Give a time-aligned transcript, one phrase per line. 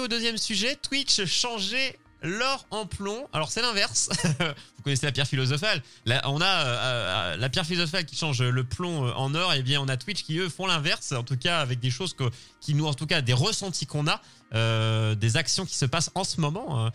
[0.00, 0.76] Au deuxième sujet.
[0.76, 3.28] Twitch changer l'or en plomb.
[3.32, 4.08] Alors c'est l'inverse.
[4.76, 5.82] Vous connaissez la pierre philosophale.
[6.06, 9.52] Là, on a euh, euh, la pierre philosophale qui change le plomb en or.
[9.52, 11.12] Et bien on a Twitch qui eux font l'inverse.
[11.12, 12.24] En tout cas avec des choses que,
[12.60, 14.22] qui nous, en tout cas des ressentis qu'on a,
[14.54, 16.92] euh, des actions qui se passent en ce moment, hein.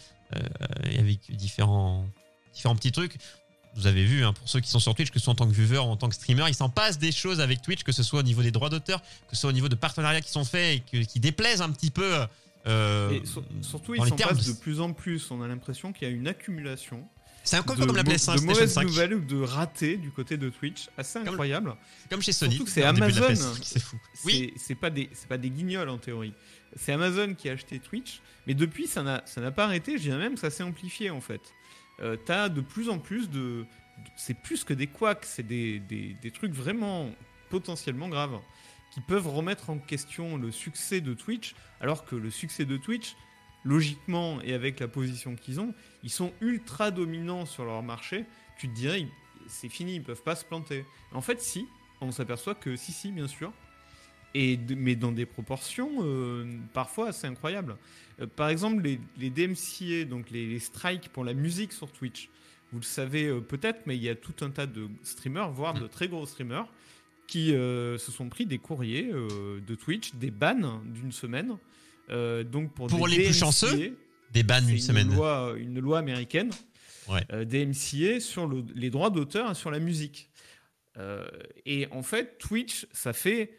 [0.84, 2.08] avec différents
[2.54, 3.18] différents petits trucs.
[3.76, 5.48] Vous avez vu, hein, pour ceux qui sont sur Twitch, que ce soit en tant
[5.48, 7.92] que viewer ou en tant que streamer, il s'en passe des choses avec Twitch, que
[7.92, 10.32] ce soit au niveau des droits d'auteur, que ce soit au niveau de partenariats qui
[10.32, 12.26] sont faits et qui déplaisent un petit peu.
[12.68, 15.30] Euh, Et sur- surtout, dans il les s'en termes passe de- plus en plus.
[15.32, 17.08] On a l'impression qu'il y a une accumulation
[17.44, 18.84] C'est un peu de, comme la mau- PS5, de mauvaises 5.
[18.84, 20.90] nouvelles ou de ratés du côté de Twitch.
[20.98, 21.76] Assez Comme- incroyable.
[22.10, 22.52] Comme chez Sony.
[22.56, 23.28] Surtout que c'est Amazon.
[23.28, 23.98] PS5, C'est fou.
[24.26, 26.34] Oui, c'est pas des c'est pas des guignols en théorie.
[26.76, 29.98] C'est Amazon qui a acheté Twitch, mais depuis ça n'a ça n'a pas arrêté.
[29.98, 31.42] Je dirais même que ça s'est amplifié en fait.
[32.02, 33.66] Euh, T'as de plus en plus de, de-
[34.18, 37.10] c'est plus que des couacs, c'est des, des, des trucs vraiment
[37.50, 38.38] potentiellement graves
[38.92, 43.16] qui peuvent remettre en question le succès de Twitch, alors que le succès de Twitch,
[43.64, 48.26] logiquement et avec la position qu'ils ont, ils sont ultra dominants sur leur marché.
[48.58, 49.06] Tu te dirais,
[49.48, 50.86] c'est fini, ils peuvent pas se planter.
[51.12, 51.68] En fait, si,
[52.02, 53.52] on s'aperçoit que si, si, bien sûr.
[54.34, 57.78] Et mais dans des proportions euh, parfois assez incroyables.
[58.22, 62.30] Euh, par exemple, les, les DMCA, donc les, les strikes pour la musique sur Twitch,
[62.72, 65.74] vous le savez euh, peut-être, mais il y a tout un tas de streamers, voire
[65.74, 66.68] de très gros streamers,
[67.28, 71.58] qui euh, se sont pris des courriers euh, de Twitch, des bans d'une semaine.
[72.10, 73.98] euh, donc pour Pour des les plus chanceux,
[74.32, 75.14] des bans c'est une semaine.
[75.14, 76.52] loi, une loi américaine
[77.10, 77.22] Ouais.
[77.32, 80.30] euh, DMCA sur le- les droits d'auteur et sur la musique.
[81.66, 83.52] Et en fait, Twitch, ça fait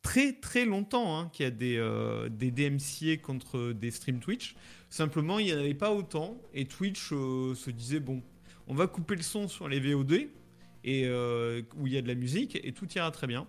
[0.00, 4.54] très très longtemps hein, qu'il y a des, euh, des DMCA contre des streams Twitch.
[4.88, 6.40] Simplement, il n'y en avait pas autant.
[6.54, 8.22] Et Twitch euh, se disait, bon,
[8.68, 10.28] on va couper le son sur les VOD,
[10.84, 13.46] et, euh, où il y a de la musique, et tout ira très bien.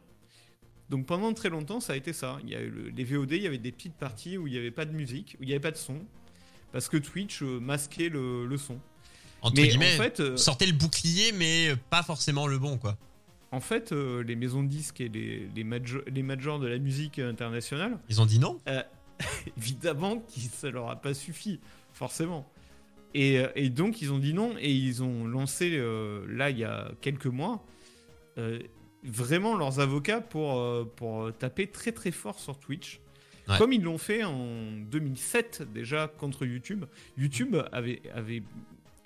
[0.89, 2.37] Donc pendant très longtemps, ça a été ça.
[2.43, 4.51] Il y a eu le- les VOD, il y avait des petites parties où il
[4.53, 5.99] n'y avait pas de musique, où il n'y avait pas de son,
[6.71, 8.77] parce que Twitch euh, masquait le, le son.
[9.41, 12.97] Entre Mais guillemets, en fait, euh, sortez le bouclier, mais pas forcément le bon, quoi.
[13.51, 16.77] en fait euh, les maisons de disques et les, les, majo- les majors de la
[16.77, 18.59] musique internationale, Ils ont dit non?
[19.57, 21.59] évidemment que ça leur a pas suffi,
[21.93, 22.47] forcément.
[23.13, 26.57] Et, euh, et donc ils ont dit non et ils ont lancé euh, là il
[26.57, 27.63] y a quelques mois
[28.37, 28.59] euh,
[29.03, 32.99] vraiment leurs avocats pour, euh, pour taper très très fort sur Twitch.
[33.47, 33.57] Ouais.
[33.57, 36.85] Comme ils l'ont fait en 2007 déjà contre YouTube.
[37.17, 38.41] YouTube avait, avait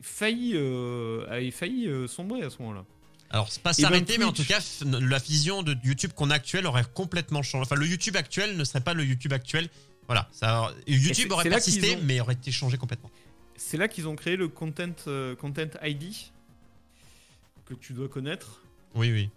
[0.02, 0.56] failli,
[1.30, 2.86] avait failli sombrer à ce moment-là.
[3.30, 6.36] Alors, c'est pas ben, s'arrêter, mais en tout cas, la vision de YouTube qu'on a
[6.36, 7.64] actuelle aurait complètement changé.
[7.64, 9.70] Enfin, le YouTube actuel ne serait pas le YouTube actuel.
[10.08, 13.12] Voilà, ça, YouTube aurait persisté, ont- mais aurait été changé complètement.
[13.58, 16.14] C'est là qu'ils ont créé le Content, euh, content ID
[17.66, 18.62] que tu dois connaître.
[18.96, 19.30] Oui, oui.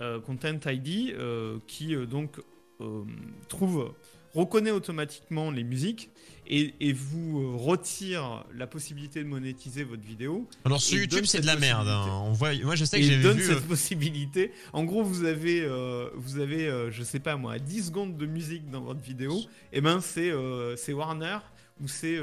[0.00, 2.40] Euh, content ID euh, qui donc
[3.48, 3.92] trouve
[4.34, 6.10] reconnaît automatiquement les musiques
[6.46, 10.46] et, et vous retire la possibilité de monétiser votre vidéo.
[10.64, 11.88] Alors, sur YouTube, c'est de la merde.
[11.88, 12.04] hein.
[12.04, 12.28] possibilité.
[12.28, 13.44] On voit, moi, je sais que j'ai donne vu.
[13.44, 14.52] cette euh, possibilité.
[14.72, 18.26] En gros, vous avez, euh, vous avez, euh, je sais pas moi, 10 secondes de
[18.26, 19.40] musique dans votre vidéo.
[19.72, 20.32] Et ben, c'est,
[20.76, 21.38] c'est Warner
[21.80, 22.18] ou c'est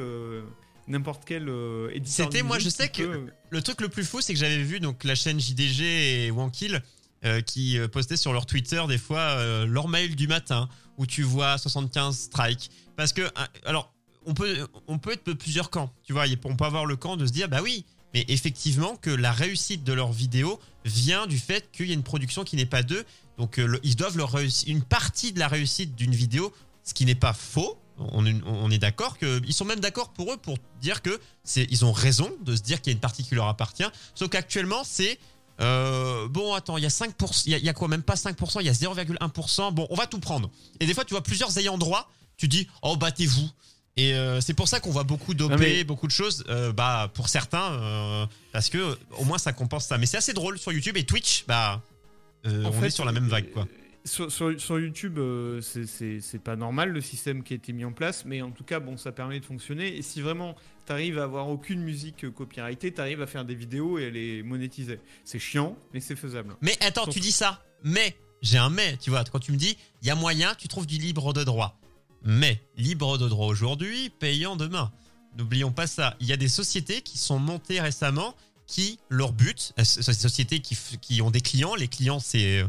[0.88, 2.26] n'importe quel euh, éditeur.
[2.32, 4.80] C'était, moi, je sais que- peut- Le truc le plus fou, c'est que j'avais vu
[4.80, 6.82] donc la chaîne JDG et Wankill
[7.24, 11.06] euh, qui euh, postaient sur leur Twitter des fois euh, leur mail du matin où
[11.06, 12.70] tu vois 75 strikes.
[12.96, 13.30] Parce que, euh,
[13.66, 13.92] alors,
[14.26, 15.92] on peut, on peut être de plusieurs camps.
[16.04, 19.10] Tu vois, on peut avoir le camp de se dire, bah oui, mais effectivement que
[19.10, 22.66] la réussite de leur vidéo vient du fait qu'il y a une production qui n'est
[22.66, 23.04] pas d'eux.
[23.38, 26.54] Donc, euh, le- ils doivent leur réussir une partie de la réussite d'une vidéo,
[26.84, 27.78] ce qui n'est pas faux.
[27.98, 31.20] On, est- on est d'accord que ils sont même d'accord pour eux pour dire que
[31.44, 33.86] c'est ils ont raison de se dire qu'il y a une partie qui leur appartient.
[34.16, 35.18] Sauf qu'actuellement c'est
[35.62, 38.04] euh, bon attends il y a 5%, il y a, il y a quoi même
[38.04, 39.72] pas 5%, il y a 0,1%.
[39.74, 40.50] Bon on va tout prendre.
[40.82, 43.50] Et des fois tu vois plusieurs ayants droit, tu dis oh battez-vous.
[43.98, 46.44] Et euh, c'est pour ça qu'on voit beaucoup d'OP, mais- beaucoup de choses.
[46.50, 49.98] euh, bah pour certains parce que au moins ça compense ça.
[49.98, 51.82] Mais c'est assez drôle sur YouTube et Twitch bah
[52.44, 53.66] on fait, est sur la même vague quoi.
[54.06, 57.92] Sur, sur- sur YouTube, euh, c'est- pas normal le système qui a été mis en
[57.92, 59.98] place, mais en tout cas, bon, ça permet de fonctionner.
[59.98, 60.56] Et si vraiment
[60.86, 64.44] t'arrives à avoir aucune musique euh, copyrightée, t'arrives à faire des vidéos et à les
[64.44, 65.00] monétiser.
[65.24, 66.56] C'est chiant, mais c'est faisable.
[66.62, 67.64] Mais attends, Sauf- tu dis ça.
[67.84, 69.24] Mais j'ai un mais, tu vois.
[69.24, 71.80] Quand tu me dis, il y a moyen, tu trouves du libre de droit.
[72.24, 74.92] Mais libre de droit aujourd'hui, payant demain.
[75.36, 76.16] N'oublions pas ça.
[76.20, 78.36] Il y a des sociétés qui sont montées récemment
[78.68, 82.60] qui, leur but, euh, ces sociétés qui, qui ont des clients, les clients c'est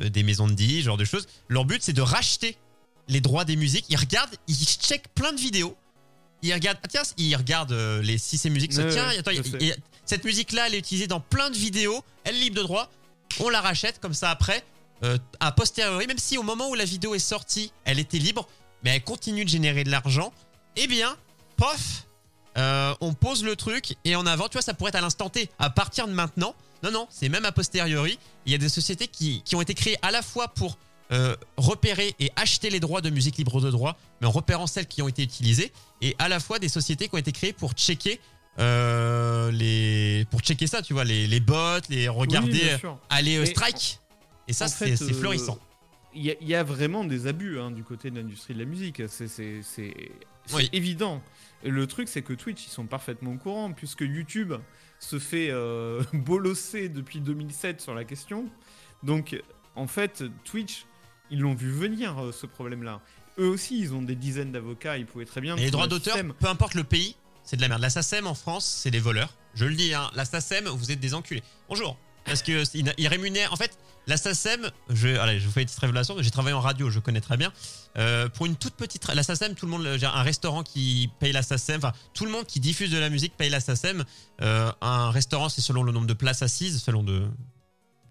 [0.00, 2.56] euh, des maisons de dix, genre de choses, leur but c'est de racheter
[3.08, 3.86] les droits des musiques.
[3.88, 5.76] Ils regardent, ils checkent plein de vidéos.
[6.42, 8.72] Ils regardent, ah tiens, ils regardent euh, les si ces musiques.
[8.76, 9.32] Ouais, tiens, ouais, attends,
[10.04, 12.02] cette musique-là, elle est utilisée dans plein de vidéos.
[12.24, 12.90] Elle est libre de droit.
[13.40, 14.64] On la rachète comme ça après.
[15.04, 18.48] Euh, a posteriori, même si au moment où la vidéo est sortie, elle était libre,
[18.82, 20.32] mais elle continue de générer de l'argent.
[20.76, 21.16] Eh bien,
[21.56, 22.07] pof,
[22.58, 25.30] euh, on pose le truc et en avant, tu vois, ça pourrait être à l'instant
[25.30, 25.48] T.
[25.58, 28.18] À partir de maintenant, non, non, c'est même a posteriori.
[28.44, 30.76] Il y a des sociétés qui, qui ont été créées à la fois pour
[31.12, 34.86] euh, repérer et acheter les droits de musique libre de droit, mais en repérant celles
[34.86, 35.72] qui ont été utilisées,
[36.02, 38.20] et à la fois des sociétés qui ont été créées pour checker
[38.58, 42.76] euh, les, pour checker ça, tu vois, les, les bots, les regarder,
[43.08, 44.00] aller strike.
[44.48, 45.58] Et ça, c'est florissant.
[46.14, 48.58] Il y, a- il y a vraiment des abus hein, du côté de l'industrie de
[48.58, 49.02] la musique.
[49.08, 49.28] C'est
[50.52, 50.68] Oui.
[50.72, 51.22] évident.
[51.64, 54.54] Et le truc, c'est que Twitch, ils sont parfaitement au courant, puisque YouTube
[54.98, 58.46] se fait euh, bolosser depuis 2007 sur la question.
[59.02, 59.40] Donc,
[59.74, 60.86] en fait, Twitch,
[61.30, 63.00] ils l'ont vu venir, euh, ce problème-là.
[63.38, 65.56] Eux aussi, ils ont des dizaines d'avocats, ils pouvaient très bien...
[65.56, 67.82] Et les droits d'auteur, peu importe le pays, c'est de la merde.
[67.82, 69.34] La SACEM en France, c'est des voleurs.
[69.54, 70.10] Je le dis, hein.
[70.14, 71.42] La SACEM, vous êtes des enculés.
[71.68, 71.96] Bonjour.
[72.28, 72.62] Parce que
[72.98, 73.52] ils rémunèrent.
[73.52, 73.76] En fait,
[74.08, 76.16] la SACEM, je, allez, je vous fais une petite révélation.
[76.20, 77.52] J'ai travaillé en radio, je connais très bien.
[77.98, 81.32] Euh, pour une toute petite, la SACEM, tout le monde, j'ai un restaurant qui paye
[81.32, 81.76] la SACEM.
[81.76, 84.04] Enfin, tout le monde qui diffuse de la musique paye la SACEM.
[84.40, 87.28] Euh, un restaurant, c'est selon le nombre de places assises, selon de,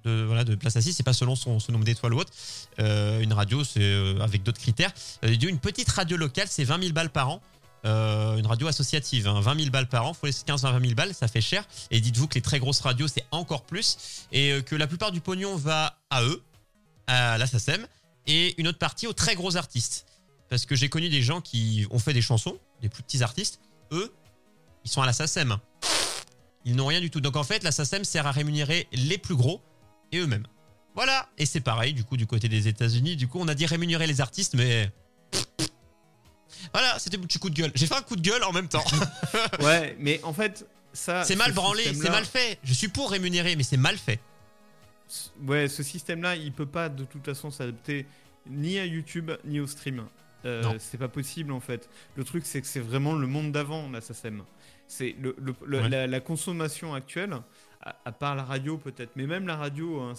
[0.05, 0.95] voilà de places assises.
[0.95, 2.31] C'est pas selon son, nombre d'étoiles ou autre.
[2.79, 4.91] Euh, une radio, c'est avec d'autres critères.
[5.23, 7.41] Une petite radio locale, c'est 20 000 balles par an.
[7.85, 10.81] Euh, une radio associative, hein, 20 000 balles par an, faut les 15 à 20
[10.81, 11.63] 000 balles, ça fait cher.
[11.91, 14.25] Et dites-vous que les très grosses radios, c'est encore plus.
[14.31, 16.41] Et euh, que la plupart du pognon va à eux,
[17.07, 17.85] à la SACEM,
[18.25, 20.06] et une autre partie aux très gros artistes.
[20.50, 23.59] Parce que j'ai connu des gens qui ont fait des chansons, des plus petits artistes,
[23.91, 24.13] eux,
[24.83, 25.57] ils sont à la SACEM.
[26.65, 27.21] Ils n'ont rien du tout.
[27.21, 29.62] Donc en fait, la SACEM sert à rémunérer les plus gros
[30.12, 30.47] et eux-mêmes.
[30.95, 31.30] Voilà.
[31.38, 33.15] Et c'est pareil, du coup, du côté des États-Unis.
[33.15, 34.91] Du coup, on a dit rémunérer les artistes, mais.
[36.74, 37.71] Voilà, c'était mon petit coup de gueule.
[37.75, 38.83] J'ai fait un coup de gueule en même temps.
[39.62, 41.24] Ouais, mais en fait, ça...
[41.24, 42.59] c'est mal ce branlé, c'est mal fait.
[42.63, 44.19] Je suis pour rémunérer, mais c'est mal fait.
[45.45, 48.06] Ouais, ce système-là, il peut pas de toute façon s'adapter
[48.50, 50.06] ni à YouTube ni au stream.
[50.45, 51.89] Euh, c'est pas possible en fait.
[52.15, 54.44] Le truc, c'est que c'est vraiment le monde d'avant, la SACEM.
[54.88, 55.89] C'est le, le- le- Ouais.
[55.89, 57.36] la, la consommation actuelle,
[57.81, 60.13] à, à part la radio peut-être, mais même la radio, hein,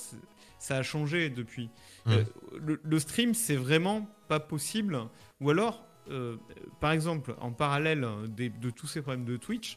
[0.59, 1.71] ça a changé depuis.
[2.07, 2.15] Ouais.
[2.17, 2.25] Euh,
[2.61, 4.99] le, le stream, c'est vraiment pas possible.
[5.41, 6.37] Ou alors, euh,
[6.81, 9.77] par exemple, en parallèle des- de tous ces problèmes de Twitch,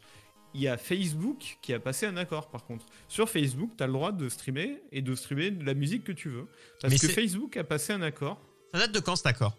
[0.54, 2.86] il y a Facebook qui a passé un accord par contre.
[3.08, 6.12] Sur Facebook, tu as le droit de streamer et de streamer de la musique que
[6.12, 6.48] tu veux.
[6.82, 8.40] Parce Mais que Facebook a passé un accord
[8.74, 9.56] Ça date de quand cet accord?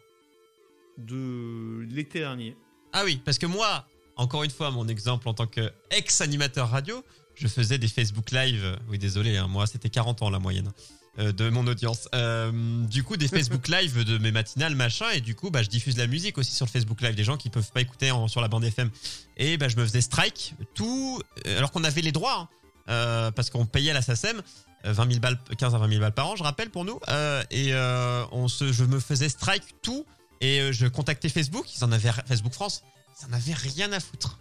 [0.98, 2.56] De l'été dernier.
[2.92, 3.86] Ah oui, parce que moi,
[4.16, 7.02] encore une fois, mon exemple en tant qu'ex-animateur radio,
[7.34, 8.78] je faisais des Facebook Live.
[8.90, 10.70] Oui, désolé, hein, moi, c'était 40 ans la moyenne
[11.18, 12.08] de mon audience.
[12.14, 12.50] Euh,
[12.86, 15.96] du coup, des Facebook Live de mes matinales, machin, et du coup, bah, je diffuse
[15.98, 18.40] la musique aussi sur le Facebook Live, des gens qui peuvent pas écouter en- sur
[18.40, 18.90] la bande FM.
[19.36, 22.48] Et bah, je me faisais strike, tout, euh, alors qu'on avait les droits, hein,
[22.88, 24.40] euh, parce qu'on payait la SACEM.
[24.84, 26.98] euh, 20 000 balles, 15 à 20 000 balles par an, je rappelle pour nous.
[27.08, 30.04] Euh, et euh, on se, je me faisais strike tout
[30.40, 32.82] et euh, je contactais Facebook, ils en avaient Facebook France,
[33.20, 34.38] ils en avaient rien à foutre.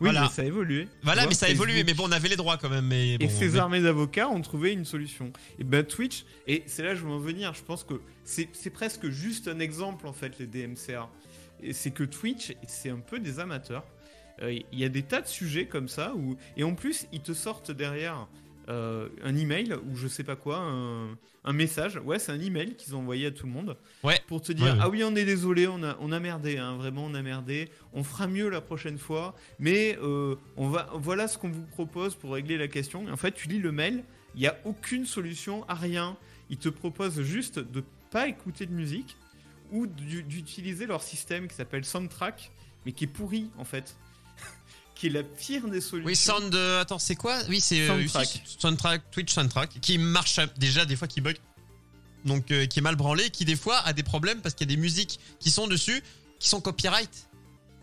[0.00, 0.22] Oui, Voilà.
[0.22, 0.88] mais ça a évolué.
[1.02, 2.86] Voilà, mais ça a évolué, mais bon, on avait les droits quand même.
[2.86, 5.32] Mais bon, et ces mais- armées d'avocats ont trouvé une solution.
[5.58, 8.70] Et ben Twitch, et c'est là que je veux en venir, je pense que c'est
[8.70, 11.08] presque juste un exemple en fait, les DMCA.
[11.62, 13.84] Et c'est que Twitch, c'est un peu des amateurs.
[14.40, 17.20] Euh, Il y a des tas de sujets comme ça, où, et en plus, ils
[17.20, 18.26] te sortent derrière
[18.70, 21.10] euh, un email ou je sais pas quoi, un,
[21.44, 21.96] un message.
[22.04, 23.76] Ouais, c'est un email qu'ils ont envoyé à tout le monde.
[24.04, 24.18] Ouais.
[24.28, 26.76] Pour te dire, Ouais, ah oui, on est désolé, on a, on a merdé, hein,
[26.76, 27.68] vraiment, on a merdé.
[27.92, 32.14] On fera mieux la prochaine fois, mais euh, on va, voilà ce qu'on vous propose
[32.14, 33.06] pour régler la question.
[33.08, 36.16] Et en fait, tu lis le mail, il n'y a aucune solution à rien.
[36.48, 39.16] Ils te proposent juste de pas écouter de musique
[39.72, 42.50] ou d'u- d'utiliser leur système qui s'appelle Soundtrack,
[42.84, 43.96] mais qui est pourri en fait.
[45.00, 46.06] Qui est la pire des solutions.
[46.06, 46.54] Oui, Sound.
[46.54, 47.38] euh, attends, c'est quoi?
[47.48, 48.42] Oui, c'est euh, Soundtrack.
[48.58, 51.36] Soundtrack, Twitch Soundtrack, qui marche déjà des fois qui bug.
[52.26, 54.72] Donc, euh, qui est mal branlé, qui des fois a des problèmes parce qu'il y
[54.72, 56.02] a des musiques qui sont dessus
[56.38, 57.28] qui sont copyright.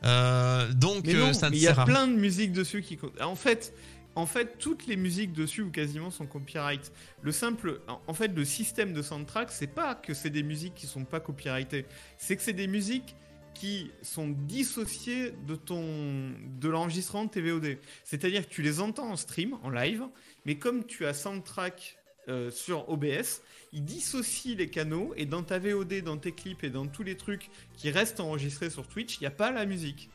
[0.03, 2.83] Euh, donc, Mais non, ça ne mais il y a à plein de musiques dessus
[2.83, 2.99] qui.
[3.19, 3.73] En fait,
[4.15, 6.91] en fait, toutes les musiques dessus ou quasiment sont copyright.
[7.23, 10.75] Le simple, en- en fait, le système de soundtrack, c'est pas que c'est des musiques
[10.75, 11.85] qui sont pas copyrightées,
[12.19, 13.15] c'est que c'est des musiques
[13.59, 17.77] qui sont dissociées de ton de l'enregistrement de TVOD.
[18.03, 20.03] C'est-à-dire que tu les entends en stream, en live,
[20.45, 21.97] mais comme tu as soundtrack
[22.29, 23.41] euh, sur OBS,
[23.73, 27.15] il dissocie les canaux et dans ta VOD, dans tes clips et dans tous les
[27.17, 30.09] trucs qui restent enregistrés sur Twitch, il n'y a pas la musique.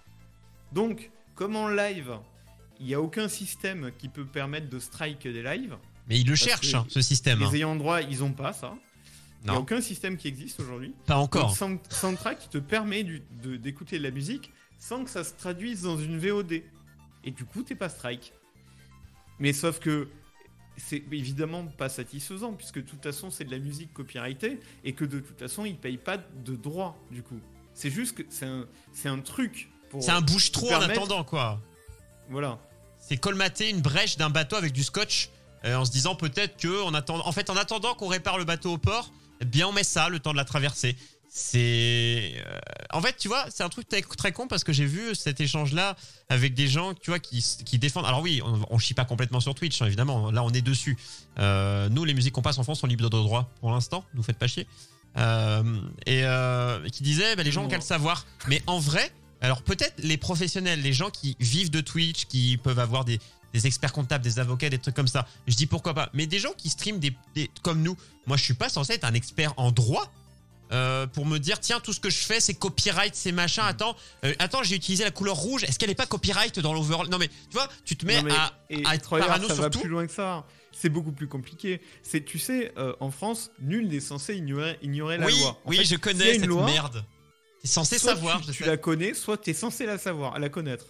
[0.73, 2.19] Donc, comme en live,
[2.81, 5.77] il n'y a aucun système qui peut permettre de strike des lives.
[6.09, 7.43] Mais il le Parce cherche, que hein, ce système.
[7.43, 7.49] hein.
[7.51, 8.75] Les ayants droit, ils ont pas ça.
[9.45, 10.95] Il n'y a aucun système qui existe aujourd'hui.
[11.07, 11.49] Pas encore.
[11.49, 15.83] Donc, Sound- Soundtrack te permet de- d'écouter de la musique sans que ça se traduise
[15.83, 16.63] dans une VOD.
[17.25, 18.33] Et du coup, t'es pas strike.
[19.39, 20.09] Mais sauf que
[20.77, 25.05] c'est évidemment pas satisfaisant puisque de toute façon c'est de la musique copyrightée et que
[25.05, 27.39] de toute façon ils payent pas de droits du coup.
[27.75, 30.03] C'est juste que c'est un, truc pour.
[30.03, 31.61] C'est un bouche-trou en attendant, quoi.
[32.29, 32.59] Voilà.
[32.99, 35.31] C'est colmater une brèche d'un bateau avec du scotch
[35.65, 38.45] euh, en se disant peut-être que en attendant, en fait, en attendant qu'on répare le
[38.45, 39.11] bateau au port,
[39.45, 40.97] bien on met ça le temps de la traversée.
[41.35, 42.59] C'est, euh,
[42.93, 45.97] en fait, tu vois, c'est un truc très, con parce que j'ai vu cet échange-là
[46.29, 48.05] avec des gens, tu vois, qui, qui défendent.
[48.05, 50.31] Alors oui, on, on chie pas complètement sur Twitch, hein, évidemment.
[50.31, 50.99] Là, on est dessus.
[51.39, 54.05] Euh, nous, les musiques qu'on passe en France sont libres de droit pour l'instant.
[54.13, 54.67] Nous faites pas chier.
[55.17, 58.27] Euh, et qui disait, bah, les gens ont qu'à le savoir.
[58.49, 62.79] Mais en vrai, alors peut-être les professionnels, les gens qui vivent de Twitch, qui peuvent
[62.79, 63.19] avoir des,
[63.53, 65.27] des experts comptables, des avocats, des trucs comme ça.
[65.47, 66.09] Je dis pourquoi pas.
[66.15, 67.97] Mais des gens qui streament des, des- comme nous.
[68.27, 70.11] Moi, je suis pas censé être un expert en droit.
[70.73, 73.95] euh, pour me dire tiens tout ce que je fais c'est copyright c'est machin attends
[74.25, 77.09] euh, attends j'ai utilisé la couleur rouge est-ce qu'elle est pas copyright dans l'overall?
[77.11, 79.55] Non mais tu vois tu te mets mais- à, et à être regarde, parano ça
[79.55, 80.47] sur va tout plus loin que ça.
[80.75, 81.83] C'est beaucoup plus compliqué.
[82.03, 85.51] C'est, tu sais, euh, en France, nul n'est censé ignorer, ignorer la oui loi.
[85.51, 87.05] En oui fait, je connais cette loi, merde
[87.61, 90.39] t'es censé soit savoir tu, je tu la connais, soit tu es censé la savoir,
[90.39, 90.87] la connaître.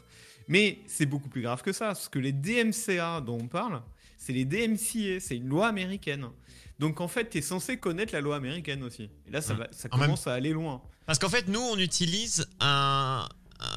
[0.48, 3.82] Mais c'est beaucoup plus grave que ça, parce que les DMCA dont on parle,
[4.18, 6.26] c'est les DMCA, c'est une loi américaine.
[6.78, 9.04] Donc en fait, tu es censé connaître la loi américaine aussi.
[9.26, 10.82] Et là, ça, va, ça En même- commence à aller loin.
[11.06, 13.28] Parce qu'en fait, nous, on utilise un.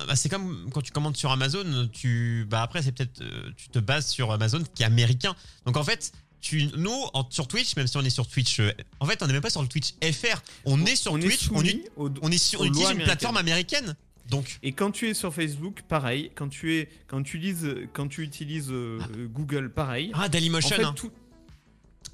[0.08, 3.70] bah, c'est comme quand tu commandes sur Amazon, tu, bah après, c'est peut-être, euh, tu
[3.70, 5.36] te bases sur Amazon qui est américain.
[5.66, 8.72] Donc en fait, tu, nous, en- sur Twitch, même si on est sur Twitch, euh,
[9.00, 10.42] en fait, on n'est même pas sur le Twitch FR.
[10.66, 13.96] On est sur on Twitch, est on, on est sur, on utilise une plateforme américaine.
[14.30, 16.32] Donc, Et quand tu es sur Facebook, pareil.
[16.36, 20.12] Quand tu es, quand tu lises, quand tu utilises euh, euh, Google, pareil.
[20.16, 20.94] ah, En Dailymotion, fait, hein.
[20.96, 21.12] tout-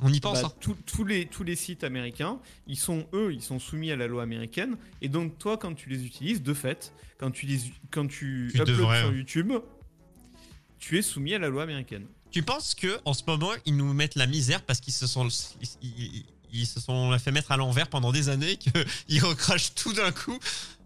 [0.04, 0.42] on y pense.
[0.42, 1.04] bah, hein.
[1.08, 4.76] les tous les sites américains, ils sont eux, ils sont soumis à la loi américaine.
[5.02, 7.60] Et donc toi, quand tu les utilises, de fait, quand tu les
[7.92, 9.14] quand tu, Tu uploads devrais, sur hein.
[9.14, 9.54] YouTube,
[10.80, 12.06] tu es soumis à la loi américaine.
[12.32, 15.28] Tu penses que en ce moment, ils nous mettent la misère parce qu'ils se sont,
[15.62, 18.58] ils, ils- ils se sont fait mettre à l'envers pendant des années,
[19.08, 20.38] qu'ils recrachent tout d'un coup.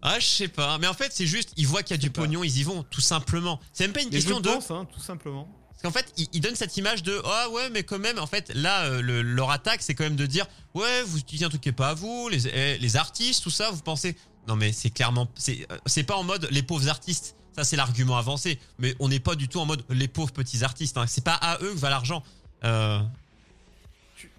[0.02, 0.78] Ah, je sais pas.
[0.78, 2.22] Mais en fait, c'est juste, ils voient qu'il y a du pas.
[2.22, 3.60] pognon, ils y vont, tout simplement.
[3.72, 4.48] C'est même pas une Et je question de.
[4.48, 5.48] pense, hein, tout simplement.
[5.70, 8.26] Parce qu'en fait, ils, ils donnent cette image de ah ouais, mais quand même, en
[8.26, 11.48] fait, là, euh, le- leur attaque, c'est quand même de dire ouais, vous utilisez un
[11.50, 14.16] truc qui est pas à vous, les, eh, les artistes, tout ça, vous pensez.
[14.48, 15.28] Non, mais c'est clairement.
[15.48, 15.54] Euh,
[15.86, 17.34] c'est pas en mode les pauvres artistes.
[17.56, 18.58] Ça, c'est l'argument avancé.
[18.78, 20.96] Mais on n'est pas du tout en mode les pauvres petits artistes.
[20.98, 21.06] hein.
[21.08, 22.22] C'est pas à eux que va l'argent.
[22.64, 23.00] Euh,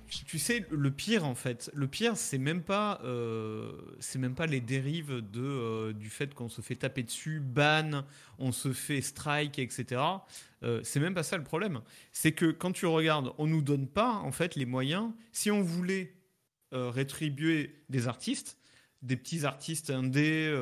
[0.08, 4.46] Tu, sais, le pire en fait, le pire, c'est même pas, euh, c'est même pas
[4.46, 8.04] les dérives de euh, du fait qu'on se fait taper dessus, ban,
[8.40, 10.02] on se fait strike, etc.
[10.64, 11.82] Euh, c'est même pas ça le problème.
[12.12, 15.12] C'est que quand tu regardes, on nous donne pas en fait les moyens.
[15.32, 16.14] Si on voulait
[16.72, 18.58] rétribuer des artistes,
[19.02, 20.54] des petits artistes indés,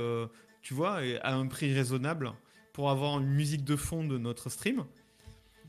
[0.61, 2.33] tu vois, à un prix raisonnable
[2.73, 4.85] pour avoir une musique de fond de notre stream,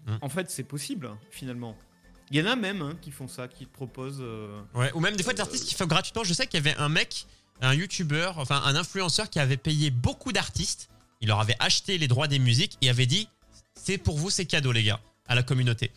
[0.06, 0.16] Mm.
[0.20, 1.76] en fait, c'est possible finalement.
[2.30, 4.18] Il y en a même hein, qui font ça, qui te proposent.
[4.20, 6.24] euh, Ouais, ou même des fois des artistes qui font gratuitement.
[6.24, 7.26] Je sais qu'il y avait un mec,
[7.60, 10.88] un youtubeur, enfin un influenceur qui avait payé beaucoup d'artistes.
[11.20, 13.28] Il leur avait acheté les droits des musiques et avait dit
[13.74, 15.92] c'est pour vous, c'est cadeau, les gars, à la communauté.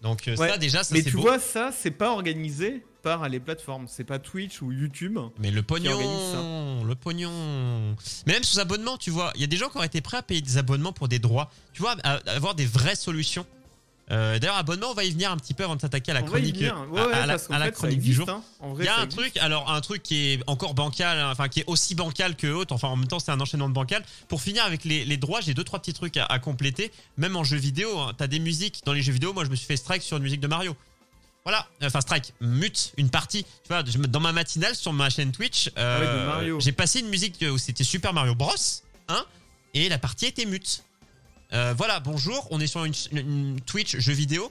[0.00, 1.22] Donc euh, Ouais, ça, déjà, ça Mais tu beau.
[1.22, 3.86] vois, ça, c'est pas organisé par les plateformes.
[3.88, 5.18] C'est pas Twitch ou YouTube.
[5.38, 7.94] Mais le pognon, le pognon.
[8.26, 10.16] Mais même sous abonnement, tu vois, il y a des gens qui auraient été prêts
[10.16, 11.50] à payer des abonnements pour des droits.
[11.72, 13.46] Tu vois, à avoir des vraies solutions.
[14.12, 16.22] Euh, D'ailleurs, abonnement, on va y venir un petit peu avant de s'attaquer à la
[16.22, 16.60] On chronique.
[16.60, 18.28] Ouais, à- ouais, à, la, parce qu'en à la fait, ça chronique du jour.
[18.28, 18.42] hein.
[18.60, 19.18] Vrai, Il y a un existe.
[19.18, 22.46] truc, alors un truc qui est encore bancal, hein, enfin qui est aussi bancal que
[22.48, 24.04] autre, enfin en même temps c'est un enchaînement de bancal.
[24.28, 26.92] Pour finir avec les, les droits, j'ai deux trois petits trucs à, à compléter.
[27.16, 29.32] Même en jeu vidéo, hein, t'as des musiques dans les jeux vidéo.
[29.32, 30.76] Moi, je me suis fait strike sur une musique de Mario.
[31.44, 33.44] Voilà, enfin strike, mute une partie.
[33.44, 37.08] Tu vois, dans ma matinale sur ma chaîne Twitch, euh, Ah ouais, j'ai passé une
[37.08, 38.52] musique où c'était Super Mario Bros.
[39.08, 39.24] Hein,
[39.74, 40.84] et la partie était mute.
[41.52, 44.50] Euh, voilà, bonjour, on est sur une, Twitch jeux vidéo.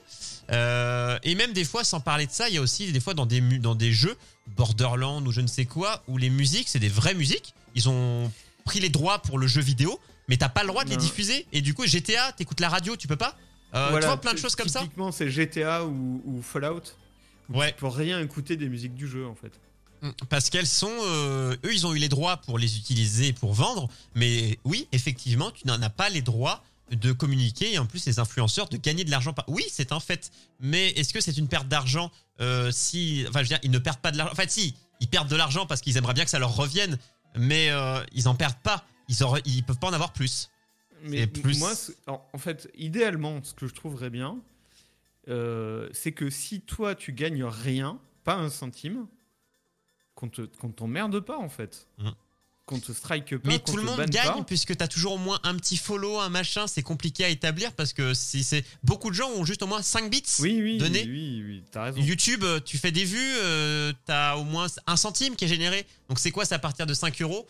[0.50, 3.14] Euh, et même des fois, sans parler de ça, il y a aussi des fois
[3.14, 4.16] dans des, dans des jeux,
[4.56, 7.54] Borderlands ou je ne sais quoi, où les musiques, c'est des vraies musiques.
[7.74, 8.30] Ils ont
[8.64, 11.46] pris les droits pour le jeu vidéo, mais t'as pas le droit de les diffuser.
[11.52, 13.36] Et du coup, GTA, t'écoutes la radio, tu peux pas
[13.74, 16.82] Euh, Voilà, Tu vois, plein de choses comme ça Typiquement, c'est GTA ou, ou Fallout.
[17.48, 17.72] Où Ouais.
[17.72, 19.52] Tu peux rien écouter des musiques du jeu, en fait.
[20.28, 20.90] Parce qu'elles sont.
[21.06, 23.88] euh, eux, ils ont eu les droits pour les utiliser et pour vendre.
[24.14, 26.62] Mais oui, effectivement, tu n'en as pas les droits
[26.92, 29.32] de communiquer et en plus les influenceurs de gagner de l'argent.
[29.32, 30.30] par- Oui, c'est un fait.
[30.60, 33.78] Mais est-ce que c'est une perte d'argent euh, si, enfin, je veux dire, ils ne
[33.78, 34.32] perdent pas de l'argent.
[34.32, 36.98] En fait, si, ils perdent de l'argent parce qu'ils aimeraient bien que ça leur revienne,
[37.36, 38.84] mais euh, ils en perdent pas.
[39.08, 40.50] Ils, auraient- ils peuvent pas en avoir plus.
[41.04, 41.72] Mais plus- moi,
[42.06, 44.38] en, en fait, idéalement, ce que je trouverais bien,
[45.28, 49.06] euh, c'est que si toi tu gagnes rien, pas un centime,
[50.14, 51.86] qu'on te, qu'on t'emmerde pas en fait.
[51.98, 52.14] Mhm.
[52.72, 53.48] Qu'on te strike pas.
[53.48, 54.44] Mais tout le monde gagne pas.
[54.44, 56.66] puisque tu as toujours au moins un petit follow, un machin.
[56.66, 59.82] C'est compliqué à établir parce que si c'est beaucoup de gens ont juste au moins
[59.82, 60.22] 5 bits.
[60.40, 61.04] Oui, oui, Donné.
[61.06, 62.00] oui, oui, raison.
[62.00, 65.86] YouTube, euh, tu fais des vues, euh, t'as au moins un centime qui est généré.
[66.08, 67.46] Donc c'est quoi, c'est à partir de 5 euros?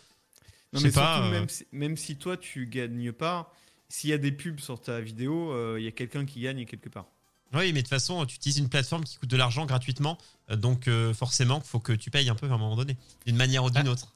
[0.73, 1.31] Non, mais pas, surtout, euh.
[1.39, 3.53] même, si, même si toi tu gagnes pas,
[3.89, 6.65] s'il y a des pubs sur ta vidéo, euh, il y a quelqu'un qui gagne
[6.65, 7.05] quelque part.
[7.53, 10.17] Oui, mais de toute façon, tu utilises une plateforme qui coûte de l'argent gratuitement.
[10.51, 12.97] donc euh, forcément, il faut que tu payes un peu à un moment donné.
[13.27, 13.91] D'une manière ou d'une Ah.
[13.91, 14.12] autre.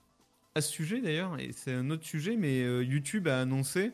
[0.58, 3.92] À ce sujet d'ailleurs, et c'est un autre sujet, mais euh, YouTube a annoncé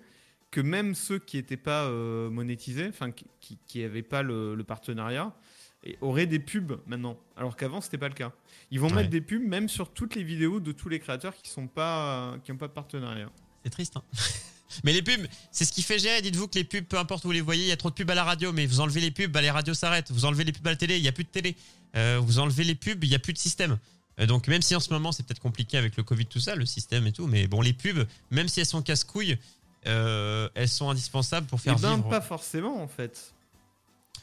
[0.50, 5.34] que même ceux qui n'étaient pas euh, monétisés, enfin qui- n'avaient pas le, le partenariat,
[5.84, 8.32] et auraient des pubs maintenant, alors qu'avant c'était pas le cas.
[8.72, 8.96] Ils vont Ouais.
[8.96, 12.38] mettre des pubs même sur toutes les vidéos de tous les créateurs qui sont pas
[12.46, 13.30] qui n'ont pas de partenariat.
[13.66, 13.98] C'est triste.
[13.98, 14.04] Hein
[14.86, 16.22] mais les pubs, c'est ce qui fait gérer.
[16.22, 17.96] Dites-vous que les pubs, peu importe où vous les voyez, il y a trop de
[17.96, 20.12] pubs à la radio, mais vous enlevez les pubs, bah, les radios s'arrêtent.
[20.12, 21.56] Vous enlevez les pubs à la télé, il n'y a plus de télé.
[21.98, 23.78] Euh, vous enlevez les pubs, il n'y a plus de système.
[24.20, 26.56] Euh, donc même si en ce moment c'est peut-être compliqué avec le Covid, tout ça,
[26.56, 29.38] le système et tout, mais bon, les pubs, même si elles sont casse-couilles,
[29.88, 32.10] euh, elles sont indispensables pour faire Et ben vivre.
[32.10, 33.34] pas forcément en fait.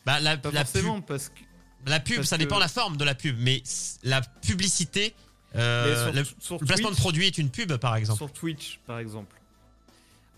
[0.07, 1.41] Bah, la, Pas la pub, forcément parce que
[1.87, 3.63] la pub, parce ça dépend que- de la forme de la pub, mais
[4.03, 5.15] la publicité,
[5.57, 8.19] euh, sur, le, sur le placement de produit est une pub, par exemple.
[8.19, 9.37] Sur Twitch, par exemple.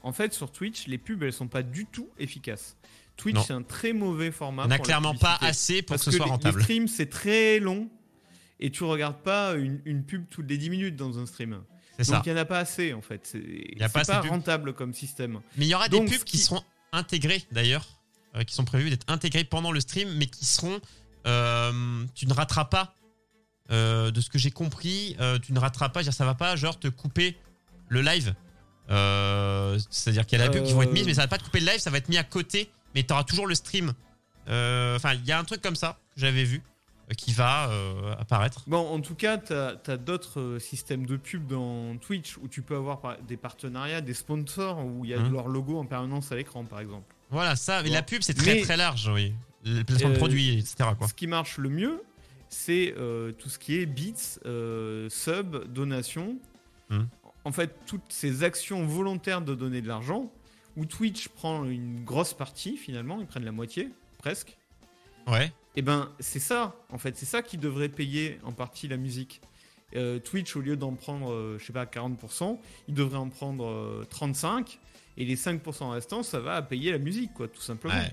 [0.02, 2.76] En fait, sur Twitch, les pubs, elles sont pas du tout efficaces.
[3.16, 4.64] Twitch, c'est un très mauvais format.
[4.64, 6.58] On n'a clairement pas assez pour Parce que ce que soit les- rentable.
[6.58, 7.88] Les streams, c'est très long.
[8.64, 11.62] Et tu regardes pas une, une pub toutes les 10 minutes dans un stream.
[11.98, 12.16] C'est ça.
[12.16, 13.20] Donc il n'y en a pas assez, en fait.
[13.26, 14.30] C'est pas pas, pubs.
[14.30, 15.40] rentable comme système.
[15.56, 17.86] Mais il y aura Donc, des pubs qui qui- seront intégrées d'ailleurs,
[18.36, 20.80] euh, qui sont prévues d'être intégrées pendant le stream, mais qui seront.
[21.26, 22.94] euh, tu ne rateras pas,
[23.70, 26.78] euh, de ce que j'ai compris, tu ne rateras pas, dire ça va pas, genre
[26.78, 27.36] te couper
[27.88, 28.34] le live.
[29.88, 31.44] C'est-à-dire qu'il y a la pub qui vont être mises, mais ça va pas te
[31.44, 33.92] couper le live, ça va être mis à côté, mais tu auras toujours le stream.
[34.46, 36.62] Enfin, il y a un truc comme ça que j'avais vu
[37.16, 38.62] qui va euh, apparaître.
[38.66, 42.62] Bon, en tout cas, tu as, d'autres euh, systèmes de pub dans Twitch où tu
[42.62, 45.32] peux avoir des partenariats, des sponsors où il y a Mhm.
[45.32, 47.14] leur logo en permanence à l'écran, par exemple.
[47.30, 47.94] Voilà, ça, mais Bon.
[47.94, 49.34] la pub c'est très Mais- très large, oui.
[49.64, 50.90] Le placement de Euh, produits, etc.
[50.98, 51.06] Quoi.
[51.08, 52.02] Ce qui marche le mieux,
[52.48, 54.14] c'est euh, tout ce qui est bits,
[54.46, 56.36] euh, sub, donation.
[56.90, 57.08] Mhm.
[57.44, 60.30] En fait, toutes ces actions volontaires de donner de l'argent,
[60.76, 64.56] où Twitch prend une grosse partie finalement, ils prennent la moitié, presque.
[65.26, 65.52] Ouais.
[65.76, 69.40] Et ben, c'est ça, en fait, c'est ça qui devrait payer en partie la musique.
[69.96, 72.58] Euh, Twitch, au lieu d'en prendre, euh, je sais pas, 40%,
[72.88, 74.64] il devrait en prendre euh, 35%,
[75.18, 77.94] et les 5% restants, ça va payer la musique, quoi, tout simplement.
[77.94, 78.12] Ouais,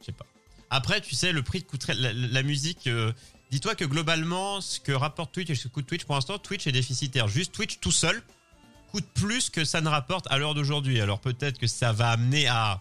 [0.00, 0.26] je sais pas.
[0.70, 2.86] Après, tu sais, le prix que coûterait la, la- la musique.
[2.86, 3.12] euh,
[3.50, 6.68] Dis-toi que globalement, ce que rapporte Twitch et ce que coûte Twitch, pour l'instant, Twitch
[6.68, 7.26] est déficitaire.
[7.26, 8.22] Juste Twitch tout seul
[8.92, 11.00] coûte plus que ça ne rapporte à l'heure d'aujourd'hui.
[11.00, 12.80] Alors peut-être que ça va amener à.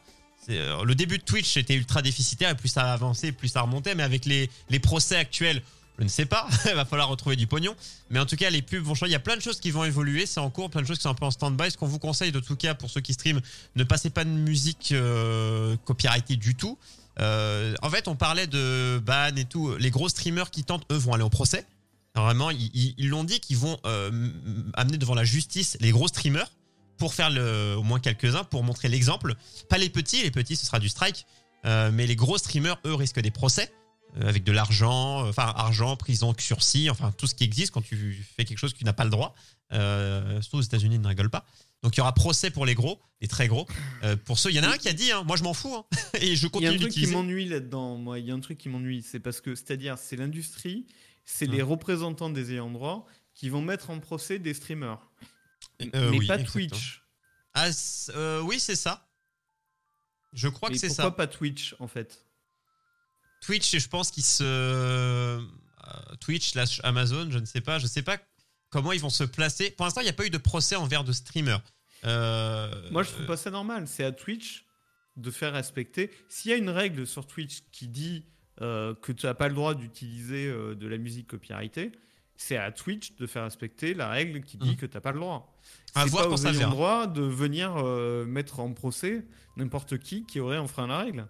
[0.49, 3.95] Euh, Le début de Twitch était ultra déficitaire et plus ça avançait, plus ça remontait.
[3.95, 5.61] Mais avec les, les procès actuels,
[5.99, 6.47] je ne sais pas.
[6.65, 7.75] Il va falloir retrouver du pognon.
[8.09, 9.11] Mais en tout cas, les pubs vont changer.
[9.11, 10.25] Il y a plein de choses qui vont évoluer.
[10.25, 11.71] C'est en cours, plein de choses qui sont un peu en stand-by.
[11.71, 13.41] Ce qu'on vous conseille, de tout cas, pour ceux qui streament,
[13.75, 16.77] ne passez pas de musique euh, copyrightée du tout.
[17.19, 19.75] Euh, en fait, on parlait de ban et tout.
[19.77, 21.65] Les gros streamers qui tentent, eux, vont aller au procès.
[22.15, 24.29] Vraiment, ils l'ont dit qu'ils vont euh,
[24.73, 26.51] amener devant la justice les gros streamers
[26.99, 29.33] pour faire le, au moins quelques-uns, pour montrer l'exemple.
[29.69, 31.25] Pas les petits, les petits, ce sera du strike.
[31.65, 33.71] Euh, mais les gros streamers, eux, risquent des procès
[34.17, 37.81] euh, avec de l'argent, euh, enfin argent, prison, sursis, enfin tout ce qui existe quand
[37.81, 39.33] tu fais quelque chose que tu n'as pas le droit.
[39.71, 41.45] Surtout aux États-Unis, ils ne rigolent pas.
[41.83, 43.65] Donc il y aura procès pour les gros, les très gros.
[44.03, 45.53] Euh, pour ceux, il y en a un qui a dit, hein, moi je m'en
[45.53, 45.85] fous, hein,
[46.21, 47.13] et je Il y a continue un truc qui d'utiliser.
[47.13, 48.19] m'ennuie là-dedans, moi.
[48.19, 50.85] Il y a un truc qui m'ennuie, c'est parce que, c'est-à-dire, c'est l'industrie,
[51.25, 51.51] c'est Hum.
[51.53, 54.99] les représentants des ayants droit qui vont mettre en procès des streamers,
[55.81, 56.67] Euh, mais oui, pas exactement.
[56.67, 57.03] Twitch.
[57.53, 57.69] Ah,
[58.15, 59.07] euh, oui, c'est ça.
[60.33, 61.11] Je crois Mais que c'est pourquoi ça.
[61.11, 62.25] pas Twitch en fait?
[63.41, 64.43] Twitch, je pense qu'ils se.
[64.43, 65.41] euh,
[66.19, 67.79] Twitch slash Amazon, je ne sais pas.
[67.79, 68.17] Je ne sais pas
[68.69, 69.71] comment ils vont se placer.
[69.71, 71.61] Pour l'instant, il n'y a pas eu de procès envers de streamers.
[72.05, 73.87] Euh, Moi, je trouve pas ça normal.
[73.87, 74.65] C'est à Twitch
[75.15, 76.11] de faire respecter.
[76.29, 78.25] S'il y a une règle sur Twitch qui dit
[78.61, 81.91] euh, que tu n'as pas le droit d'utiliser euh, de la musique copyrightée,
[82.41, 84.75] c'est à Twitch de faire respecter la règle qui dit Mm.
[84.77, 85.53] que tu n'as pas le droit.
[85.93, 89.25] C'est pas aux ayants droit de venir euh, mettre en procès
[89.57, 91.27] n'importe qui qui aurait enfreint la règle.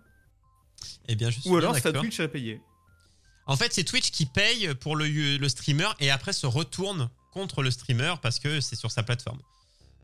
[1.07, 1.91] Eh bien, je suis Ou alors c'est.
[1.93, 2.61] Twitch à payer.
[3.47, 7.63] En fait, c'est Twitch qui paye pour le, le streamer et après se retourne contre
[7.63, 9.39] le streamer parce que c'est sur sa plateforme.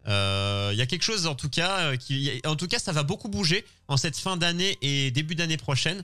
[0.07, 2.91] Euh, Il y a quelque chose en tout cas euh, qui, en tout cas, ça
[2.91, 6.03] va beaucoup bouger en cette fin d'année et début d'année prochaine.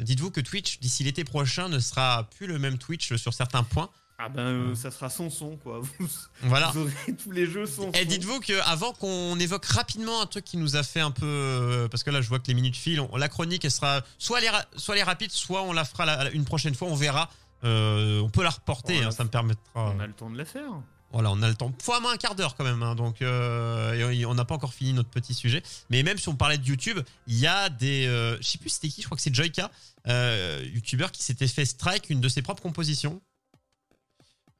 [0.00, 3.62] Euh, Dites-vous que Twitch d'ici l'été prochain ne sera plus le même Twitch sur certains
[3.62, 3.90] points.
[4.24, 5.80] Ah ben, euh, ça sera son son, quoi.
[5.98, 6.08] Vous,
[6.42, 6.70] Voilà.
[6.74, 7.90] vous aurez tous les jeux son.
[7.92, 11.26] Et dites-vous que avant qu'on évoque rapidement un truc qui nous a fait un peu
[11.26, 14.02] euh, parce que là je vois que les minutes filent, on- la chronique elle sera
[14.18, 16.74] soit elle est, ra- soit elle est rapide, soit on la fera la- une prochaine
[16.74, 17.30] fois, on verra.
[17.64, 19.62] Euh, on peut la reporter, hein, ça me permettra.
[19.74, 20.70] On a le temps de la faire.
[21.12, 21.72] Voilà, on a le temps.
[21.82, 24.72] Faut à moins un quart d'heure quand même, hein, donc euh, on n'a pas encore
[24.72, 25.62] fini notre petit sujet.
[25.90, 28.70] Mais même si on parlait de YouTube, il y a des, euh, je sais plus
[28.70, 29.70] c'était qui, je crois que c'est Joyka,
[30.08, 33.20] euh, YouTuber qui s'était fait strike une de ses propres compositions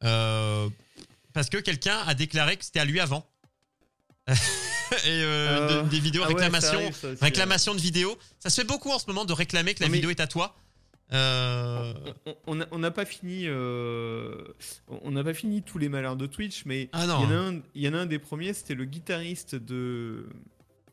[0.05, 0.69] Euh,
[1.33, 3.27] parce que quelqu'un a déclaré que c'était à lui avant.
[4.29, 4.33] et
[5.09, 8.17] euh, Euh, de- des vidéos Ah ouais, ça réclamation, arrive, ça aussi, réclamation de vidéos.
[8.39, 10.27] Ça se fait beaucoup en ce moment de réclamer que la mais- vidéo est à
[10.27, 10.55] toi.
[11.13, 11.93] Euh,
[12.47, 14.39] On- n'a on pas fini, euh,
[14.89, 17.11] on n'a pas fini tous les malheurs de Twitch, mais Ah il
[17.83, 20.27] y en a un, des premiers, c'était le guitariste de,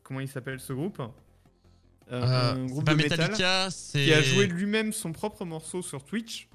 [0.02, 1.00] comment il s'appelle ce groupe?
[2.12, 2.92] Euh, Un groupe de
[3.70, 6.48] c'est qui a joué lui-même son propre morceau sur Twitch,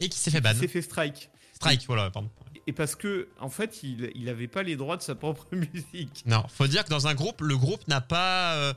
[0.00, 0.52] et qui s'est fait ban.
[0.52, 1.30] qui s'est fait strike.
[1.54, 2.28] Strike, voilà, pardon.
[2.66, 6.22] Et parce que, en fait, il, il avait pas les droits de sa propre musique.
[6.26, 8.54] Non, faut dire que dans un groupe, le groupe n'a pas.
[8.54, 8.74] euh,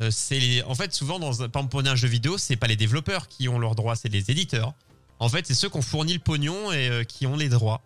[0.00, 2.66] euh, c'est en fait souvent dans un, par exemple, pour un jeu vidéo, c'est pas
[2.66, 4.74] les développeurs qui ont leurs droits, c'est les éditeurs.
[5.20, 7.80] En fait, c'est ceux qui ont fourni le pognon et euh, qui ont les droits.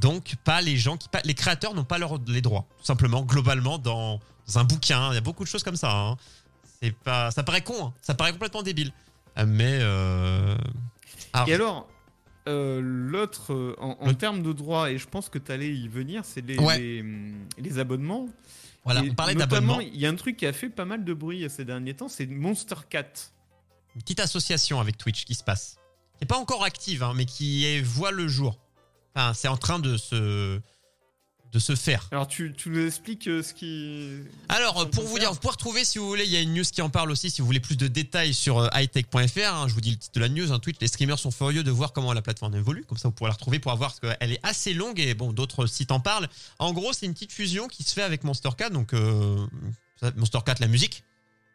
[0.00, 2.66] Donc pas les gens qui pas, les créateurs n'ont pas leurs les droits.
[2.78, 5.92] Tout simplement, globalement dans, dans un bouquin, il y a beaucoup de choses comme ça.
[5.92, 6.16] hein.
[6.80, 7.92] C'est pas, ça paraît con, hein.
[8.00, 8.92] ça paraît complètement débile.
[9.46, 10.56] Mais euh,
[11.32, 11.88] alors, Et alors,
[12.48, 15.74] euh, l'autre, euh, en, en Le- termes de droits, et je pense que tu allais
[15.74, 16.78] y venir, c'est les, Ouais.
[16.78, 18.28] les, hum, les abonnements.
[18.84, 19.80] voilà, Et on parlait notamment, d'abonnement.
[19.94, 22.08] Il y a un truc qui a fait pas mal de bruit ces derniers temps,
[22.08, 23.06] c'est Monster Cat.
[23.94, 25.76] Une petite association avec Twitch qui se passe.
[26.18, 28.58] Qui est pas encore active, hein, mais qui est, voit le jour.
[29.14, 30.60] Enfin, c'est en train de se,
[31.52, 32.08] de se faire.
[32.10, 34.10] Alors, tu, tu nous expliques euh, ce qui.
[34.48, 35.20] Alors, pour vous faire.
[35.20, 37.10] dire, vous pouvez retrouver, si vous voulez, il y a une news qui en parle
[37.10, 39.54] aussi, si vous voulez plus de détails sur euh, hightech.fr.
[39.54, 40.50] hein, je vous dis le titre de la news.
[40.50, 42.84] Un tweet, les streamers sont furieux de voir comment la plateforme évolue.
[42.84, 45.32] Comme ça, vous pourrez la retrouver pour voir, parce qu'elle est assez longue et bon,
[45.32, 46.28] d'autres sites en parlent.
[46.58, 48.70] En gros, c'est une petite fusion qui se fait avec Monster Cat.
[48.70, 49.36] Donc, euh,
[50.16, 51.04] Monster Cat, la musique.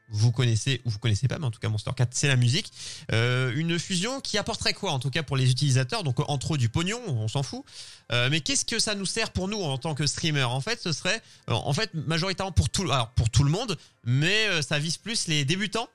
[0.10, 2.72] Vous connaissez ou vous connaissez pas, mais en tout cas, Monster Cat, c'est la musique.
[3.12, 6.04] Euh, une fusion qui apporterait quoi, en tout cas pour les utilisateurs?
[6.04, 7.66] Donc, entre eux, du pognon, on s'en fout.
[8.14, 10.44] Euh, mais qu'est-ce que ça nous sert pour nous en tant que streamer?
[10.44, 13.78] En fait, ce serait, euh, en fait, majoritairement pour tout, alors pour tout le monde,
[14.06, 15.90] mais ça vise plus les débutants.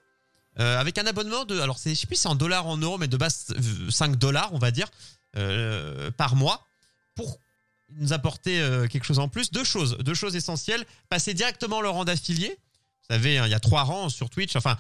[0.57, 3.09] Avec un abonnement de, alors c'est, je sais plus c'est en dollars, en euros, mais
[3.09, 4.91] de base euh, 5 dollars, on va dire,
[6.19, 6.67] par mois,
[7.15, 7.41] pour
[7.97, 9.51] nous apporter quelque chose en plus.
[9.51, 10.85] Deux choses, deux choses essentielles.
[11.09, 12.59] Passer directement le rang d'affilié.
[13.13, 14.57] Savez, hein, il y a trois rangs sur Twitch.
[14.57, 14.79] Enfin,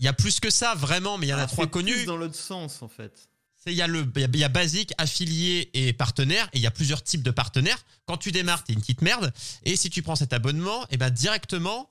[0.00, 2.04] il y a plus que ça vraiment, mais il y en a Ah, trois connus.
[2.06, 3.28] dans l'autre sens, en fait.
[3.56, 6.46] C'est- Il y, a le, il y a- basique, affilié et partenaire.
[6.52, 7.78] Et il y a plusieurs types de partenaires.
[8.06, 9.32] Quand tu démarres, t'es une petite merde.
[9.64, 11.88] Et si tu prends cet abonnement, et ben directement,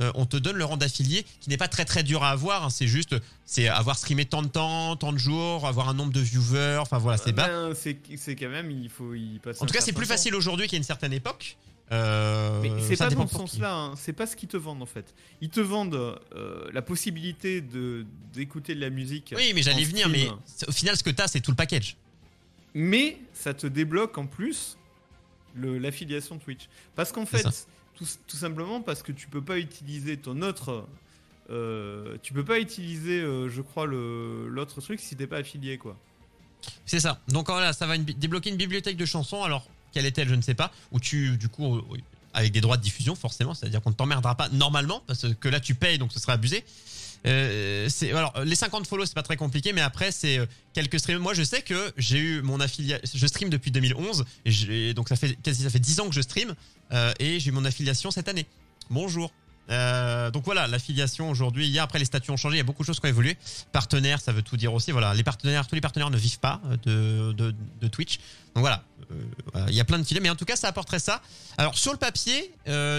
[0.00, 2.64] euh, on te donne le rang d'affilié qui n'est pas très très dur à avoir.
[2.64, 2.70] hein.
[2.70, 6.20] C'est juste, c'est avoir streamé tant de temps, tant de jours, avoir un nombre de
[6.20, 6.78] viewers.
[6.80, 7.46] Enfin voilà, c'est bas.
[7.48, 9.62] Ben, c'est quand même, il faut y passer.
[9.62, 11.56] En tout cas, c'est plus facile aujourd'hui qu'à une certaine époque.
[11.90, 13.94] Euh, Mais c'est pas dans ce sens-là, hein.
[13.96, 15.14] c'est pas ce qu'ils te vendent en fait.
[15.40, 15.94] Ils te vendent
[16.34, 20.28] euh, la possibilité de d'écouter de la musique, Oui, mais j'allais en venir, mais
[20.66, 21.96] au final, ce que t'as, c'est tout le package.
[22.74, 24.76] mais ça te débloque en plus
[25.56, 26.68] l'affiliation Twitch.
[26.94, 27.42] Parce qu'en fait,
[27.94, 30.86] tout, tout simplement parce que tu peux pas utiliser ton autre.
[31.50, 35.96] euh, tu peux pas utiliser, je crois, l'autre truc si t'es pas affilié quoi.
[36.84, 37.20] C'est ça.
[37.28, 39.42] Donc voilà, ça va une débloquer une bibliothèque de chansons.
[39.42, 40.72] Alors, quelle est-elle, je ne sais pas.
[40.92, 41.82] Où tu, du coup, euh,
[42.34, 45.60] avec des droits de diffusion, forcément, c'est-à-dire qu'on ne t'emmerdera pas normalement, parce que là,
[45.60, 46.64] tu payes, donc ce serait abusé.
[47.26, 51.18] Euh, alors les 50 follow c'est pas très compliqué mais après c'est euh, quelques streams
[51.18, 55.16] moi je sais que j'ai eu mon affiliation je stream depuis 2011 et donc ça
[55.16, 56.54] fait ça fait 10 ans que je stream
[57.18, 58.46] et j'ai eu mon affiliation cette année
[58.88, 59.32] bonjour
[59.70, 62.82] Euh, donc voilà l'affiliation aujourd'hui hier après les statuts ont changé il y a beaucoup
[62.82, 63.36] de choses qui ont évolué
[63.70, 66.62] partenaires ça veut tout dire aussi voilà les partenaires tous les partenaires ne vivent pas
[66.86, 68.16] euh, de, de, Twitch
[68.54, 70.98] donc voilà Euh, il y a plein de filets mais en tout cas ça apporterait
[70.98, 71.20] ça
[71.58, 72.50] alors sur le papier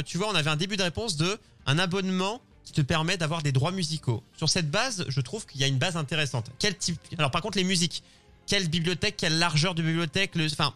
[0.05, 3.41] tu vois on avait un début de réponse de un abonnement qui te permet d'avoir
[3.41, 4.21] des droits musicaux.
[4.37, 6.51] Sur cette base, je trouve qu'il y a une base intéressante.
[6.59, 8.03] Quel type Alors par contre, les musiques,
[8.45, 10.45] quelle bibliothèque, quelle largeur de bibliothèque le...
[10.45, 10.75] Enfin,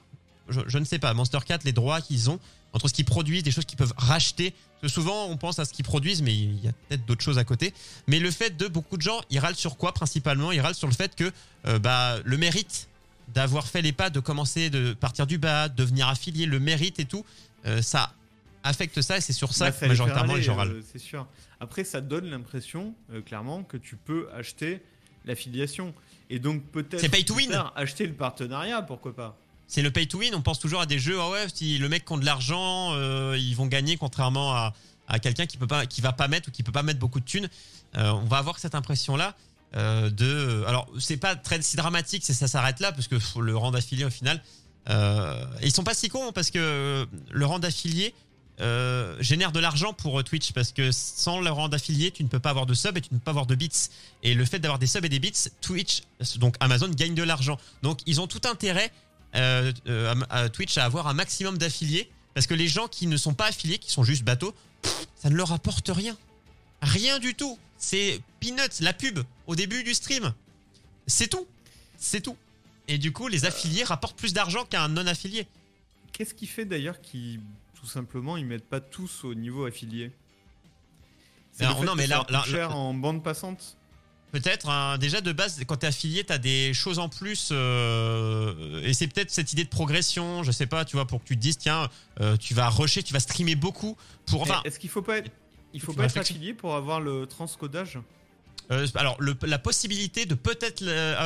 [0.49, 1.13] je, je ne sais pas.
[1.13, 2.39] Monster 4, les droits qu'ils ont
[2.73, 4.53] entre ce qu'ils produisent, des choses qu'ils peuvent racheter.
[4.81, 7.23] Parce que souvent, on pense à ce qu'ils produisent, mais il y a peut-être d'autres
[7.23, 7.73] choses à côté.
[8.07, 10.51] Mais le fait de beaucoup de gens, ils râlent sur quoi principalement?
[10.51, 11.31] Ils râlent sur le fait que
[11.67, 12.89] euh, bah, le mérite
[13.33, 16.99] d'avoir fait les pas, de commencer, de partir du bas, de devenir affilié, le mérite
[16.99, 17.23] et tout,
[17.65, 18.11] euh, ça
[18.63, 20.71] affecte ça et c'est sur ça Bah, que majoritairement les gens râlent.
[20.71, 21.25] euh, c'est sûr.
[21.59, 24.81] Après, ça donne l'impression, euh, clairement, que tu peux acheter
[25.25, 25.93] l'affiliation.
[26.29, 26.99] Et donc peut-être
[27.75, 29.37] acheter le partenariat, pourquoi pas?
[29.67, 30.35] C'est le pay to win.
[30.35, 33.37] On pense toujours à des jeux, ah ouais, si le mec compte de l'argent, euh,
[33.37, 34.73] ils vont gagner contrairement à,
[35.07, 37.19] à quelqu'un qui peut pas, qui va pas mettre ou qui peut pas mettre beaucoup
[37.19, 37.49] de thunes.
[37.95, 39.35] Euh, on va avoir cette impression là.
[39.75, 43.71] Euh, de, alors c'est pas très si dramatique, ça s'arrête là parce que le rang
[43.71, 44.41] d'affilié au final,
[45.63, 48.13] ils sont pas si cons parce que le rang d'affilié
[49.19, 52.51] génère de l'argent pour Twitch parce que sans le rang d'affilié, tu ne peux pas
[52.51, 53.89] avoir de subs et tu ne peux pas avoir de bits.
[54.21, 56.03] Et le fait d'avoir des subs et des bits, Twitch,
[56.35, 57.57] donc Amazon gagne de l'argent.
[57.81, 58.91] Donc ils ont tout intérêt
[59.33, 59.61] à,
[60.29, 63.47] à Twitch à avoir un maximum d'affiliés parce que les gens qui ne sont pas
[63.47, 66.17] affiliés, qui sont juste bateaux, pff, ça ne leur apporte rien.
[66.81, 67.57] Rien du tout.
[67.77, 70.33] C'est peanuts, la pub au début du stream.
[71.07, 71.47] C'est tout.
[71.97, 72.37] C'est tout.
[72.87, 75.47] Et du coup, les affiliés rapportent plus d'argent qu'un non affilié.
[76.11, 77.39] Qu'est-ce qui fait d'ailleurs qu'ils,
[77.75, 80.11] tout simplement, ils mettent pas tous au niveau affilié?
[81.51, 83.77] C'est fait non, mais là- cher là- en bande passante?
[84.33, 88.93] Peut-être, hein, déjà de base, quand t'es affilié, t'as des choses en plus, euh, et
[88.95, 91.39] c'est peut-être cette idée de progression, je sais pas, tu vois, pour que tu te
[91.39, 91.87] dises, tiens,
[92.19, 95.29] euh, tu vas rusher, tu vas streamer beaucoup, pour, enfin, Est-ce qu'il faut pas être,
[95.75, 97.99] il faut pas être affilié pour avoir le transcodage?
[98.71, 100.83] Euh, alors le- la possibilité de peut-être,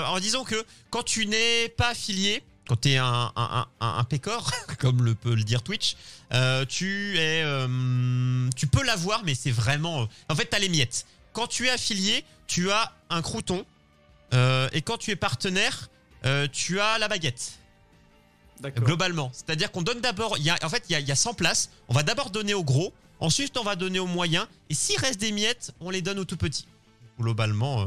[0.08, 4.52] en disant que quand tu n'es pas affilié, quand t'es un, un, un, un pécor,
[4.80, 5.96] comme le peut le dire Twitch,
[6.68, 7.46] tu es,
[8.58, 11.06] tu peux l'avoir, mais c'est vraiment, en fait, t'as les miettes.
[11.32, 13.66] Quand tu es affilié, tu as un crouton,
[14.34, 15.90] euh, et quand tu es partenaire,
[16.26, 17.60] euh, tu as la baguette.
[18.78, 19.30] Globalement.
[19.34, 21.70] C'est-à-dire qu'on donne d'abord, en fait, il y a, il y a 100 places.
[21.90, 25.20] On va d'abord donner aux gros, ensuite on va donner aux moyens, et s'il reste
[25.20, 26.66] des miettes, on les donne aux tout petits.
[27.20, 27.86] Globalement, euh,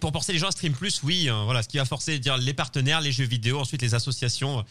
[0.00, 2.54] pour forcer les gens à stream plus, oui, voilà, ce qui va forcer, dire les
[2.54, 4.64] partenaires, les jeux vidéo, ensuite les associations.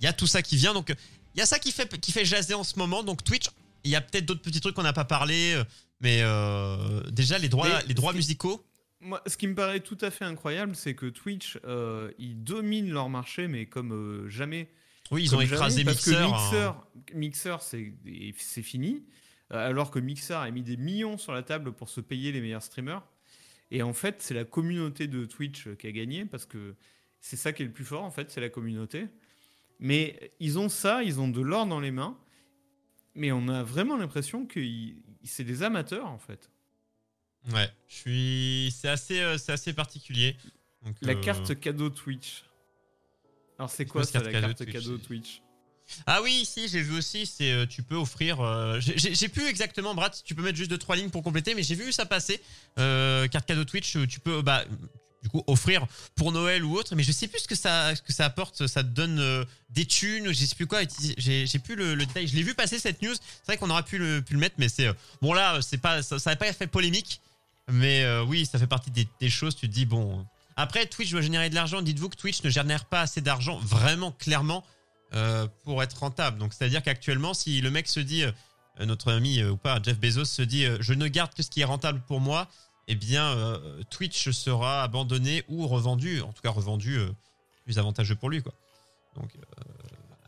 [0.00, 0.94] Il y a tout ça qui vient, donc
[1.34, 3.02] il y a ça qui fait qui fait jaser en ce moment.
[3.02, 3.50] Donc Twitch,
[3.84, 5.62] il y a peut-être d'autres petits trucs qu'on n'a pas parlé,
[6.04, 8.64] mais euh, déjà les droits, Mais les droits musicaux.
[9.00, 12.90] Moi, ce qui me paraît tout à fait incroyable, c'est que Twitch, euh, ils dominent
[12.90, 14.70] leur marché, mais comme euh, jamais.
[15.10, 16.12] Oui, ils Comme ont écrasé parce Mixer.
[16.12, 16.76] Que hein.
[17.12, 17.94] Mixer, Mixer, c'est
[18.38, 19.04] c'est fini.
[19.52, 22.40] Euh, Alors que Mixer a mis des millions sur la table pour se payer les
[22.40, 23.02] meilleurs streamers.
[23.70, 26.74] Et en fait, c'est la communauté de Twitch qui a gagné parce que
[27.20, 29.06] c'est ça qui est le plus fort, en fait, c'est la communauté.
[29.80, 32.16] Mais ils ont ça, ils ont de l'or dans les mains.
[33.14, 36.50] Mais on a vraiment l'impression que ils- c'est des amateurs, en fait.
[37.52, 38.74] Ouais, je suis.
[38.76, 40.36] C'est assez, euh, c'est assez particulier.
[40.82, 42.44] Donc, La euh, carte cadeau Twitch.
[43.58, 45.42] Alors c'est quoi ça, carte la cadeau carte Twitch cadeau Twitch?
[46.06, 47.26] Ah oui, si, j'ai vu aussi.
[47.26, 48.40] C'est, euh, tu peux offrir.
[48.40, 50.14] euh, j'ai- plus exactement, Brad.
[50.24, 52.40] Tu peux mettre juste deux trois lignes pour compléter, mais j'ai vu ça passer.
[52.78, 54.64] Euh, carte cadeau Twitch, tu peux, bah,
[55.24, 56.94] du coup, offrir pour Noël ou autre.
[56.94, 58.66] Mais je sais plus ce que ça, ce que ça apporte.
[58.66, 60.28] Ça te donne euh, des thunes.
[60.28, 60.80] Je sais plus quoi.
[61.16, 62.28] J'ai, plus le, détail.
[62.28, 63.14] Je l'ai vu passer cette news.
[63.14, 65.78] C'est vrai qu'on aurait pu le, pu le mettre, mais c'est euh, bon là, c'est
[65.78, 67.22] pas, ça, n'a pas fait polémique.
[67.68, 69.56] Mais euh, oui, ça fait partie des, choses.
[69.56, 70.26] Tu te dis bon.
[70.56, 71.80] Après, Twitch doit générer de l'argent.
[71.80, 74.62] Dites-vous que Twitch ne génère pas assez d'argent, vraiment, clairement,
[75.64, 76.38] pour être rentable.
[76.38, 78.24] Donc, c'est-à-dire qu'actuellement, si le mec se dit,
[78.78, 81.64] notre ami ou pas, Jeff Bezos se dit, je ne garde que ce qui est
[81.64, 82.48] rentable pour moi,
[82.88, 87.08] eh bien, euh, Twitch sera abandonné ou revendu, en tout cas revendu euh,
[87.64, 88.52] plus avantageux pour lui, quoi.
[89.16, 89.62] Donc, euh,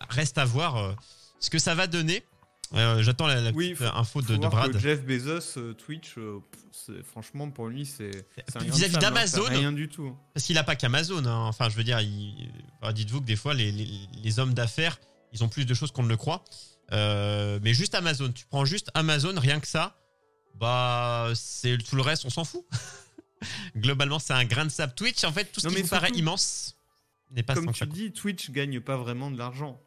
[0.08, 0.94] reste à voir
[1.40, 2.24] ce que ça va donner.
[2.72, 4.72] J'attends la, la Oui, petite faut- info de, Faut de voir Brad.
[4.72, 6.14] que Jeff Bezos, Twitch,
[7.04, 8.26] franchement, pour lui, c'est
[8.60, 10.16] Vis-à-vis hein, d'Amazon, rien du tout.
[10.34, 11.24] Parce qu'il a pas qu'Amazon.
[11.26, 11.46] hein.
[11.46, 12.00] Enfin, je veux dire,
[12.80, 13.88] enfin, dites-vous que des fois, les, les-
[14.22, 14.98] les hommes d'affaires,
[15.32, 16.42] ils ont plus de choses qu'on ne le croit.
[16.92, 19.96] Euh, mais juste Amazon, tu prends juste Amazon, rien que ça,
[20.58, 22.64] bah, c'est tout le reste, on s'en fout.
[23.76, 24.94] Globalement, c'est un grain de sable.
[24.94, 26.76] Twitch, en fait, tout ce Non, qui vous paraît immense
[27.30, 29.80] n'est pas Comme tu dis, Twitch gagne pas vraiment de l'argent.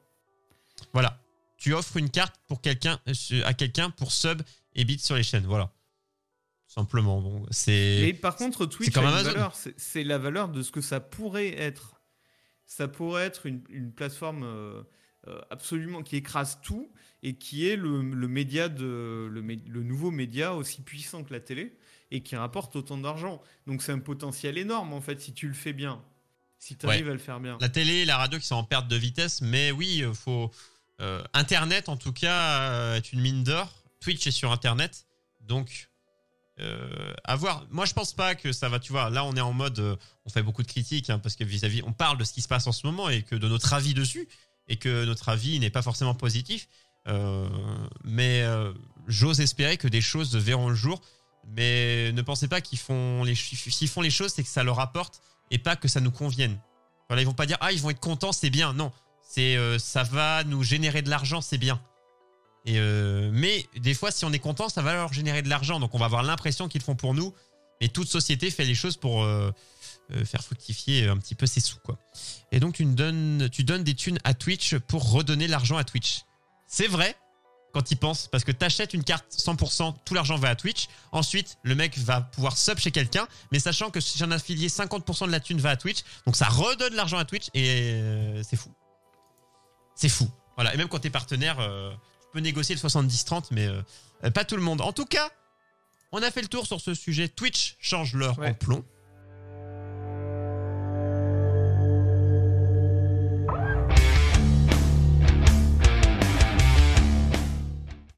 [0.93, 1.19] Voilà.
[1.57, 4.41] Tu offres une carte pour quelqu'un, euh, à quelqu'un pour sub
[4.75, 5.45] et bit sur les chaînes.
[5.45, 5.73] Voilà.
[6.67, 7.19] Simplement.
[7.19, 7.99] Bon, c'est.
[8.01, 8.93] Mais par contre, Twitch.
[9.77, 11.99] C'est- la valeur de ce que ça pourrait être.
[12.65, 14.83] Ça pourrait être une, une plateforme euh,
[15.27, 16.91] euh, absolument qui écrase tout
[17.23, 21.75] et qui est le, le média de le, nouveau média aussi puissant que la télé
[22.11, 23.41] et qui rapporte autant d'argent.
[23.67, 26.01] Donc c'est un potentiel énorme en fait si tu le fais bien,
[26.57, 27.57] si tu arrives à le faire bien.
[27.59, 30.51] la télé, la radio qui sont en perte de vitesse, mais oui, euh, faut
[31.01, 33.73] euh, Internet en tout cas euh, est une mine d'or.
[33.99, 35.05] Twitch est sur Internet,
[35.41, 35.89] donc
[36.61, 37.65] euh, à voir.
[37.69, 38.79] Moi, je pense pas que ça va.
[38.79, 41.35] Tu vois, là, on est en mode, euh, on fait beaucoup de critiques hein, parce
[41.35, 43.47] que vis-à-vis, on parle de ce qui se passe en ce moment et que de
[43.47, 44.27] notre avis dessus
[44.67, 46.67] et que notre avis n'est pas forcément positif.
[47.07, 47.47] Euh,
[48.03, 48.73] mais euh,
[49.07, 51.01] j'ose espérer que des choses verront le jour.
[51.55, 55.75] Mais ne pensez pas qu'ils font les choses, c'est que ça leur apporte et pas
[55.75, 56.59] que ça nous convienne.
[57.07, 58.73] Voilà, ils vont pas dire ah ils vont être contents, c'est bien.
[58.73, 58.91] Non,
[59.23, 61.81] c'est euh, ça va nous générer de l'argent, c'est bien.
[62.65, 65.79] Mais des fois, si on est content, ça va leur générer de l'argent.
[65.79, 67.33] Donc on va avoir l'impression qu'ils font pour nous,
[67.81, 69.25] Mais toute société fait les choses pour
[70.23, 71.97] faire fructifier un petit peu ses sous, quoi.
[72.51, 76.25] Et donc, tu donnes, tu donnes des thunes à Twitch pour redonner l'argent à Twitch.
[76.71, 77.15] C'est vrai,
[77.73, 80.87] quand il pense, parce que t'achètes une carte 100%, tout l'argent va à Twitch.
[81.11, 85.25] Ensuite, le mec va pouvoir sub chez quelqu'un, mais sachant que si j'en affilié, 50%
[85.25, 88.55] de la thune va à Twitch, donc ça redonne l'argent à Twitch et euh, c'est
[88.55, 88.71] fou.
[89.95, 90.29] C'est fou.
[90.55, 94.45] Voilà, et même quand t'es partenaire, euh, tu peux négocier le 70-30, mais euh, pas
[94.45, 94.81] tout le monde.
[94.81, 95.29] En tout cas,
[96.11, 97.29] on a fait le tour sur ce sujet.
[97.29, 98.49] Twitch change l'heure Ouais.
[98.49, 98.85] en plomb.